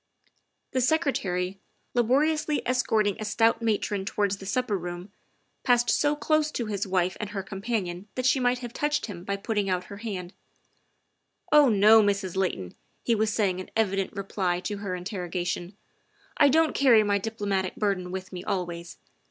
[0.71, 1.59] The Secretary,
[1.93, 5.11] laboriously escorting a stout matron towards the supper room,
[5.63, 9.23] passed so close to his wife and her companion that she might have touched him
[9.23, 10.33] by put ting out her hand."
[11.51, 12.35] Oh, no, Mrs.
[12.35, 15.77] Layton," he was saying in evident reply to her interrogation,"
[16.35, 18.97] I don't carry my diplo matic burden with me always.